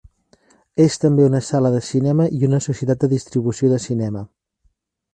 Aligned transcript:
És 0.85 0.97
també 1.03 1.27
una 1.29 1.41
sala 1.49 1.71
de 1.77 1.83
cinema 1.89 2.27
i 2.39 2.51
una 2.51 2.63
societat 2.71 3.07
de 3.07 3.13
distribució 3.15 3.73
de 3.75 3.83
cinema. 3.89 4.29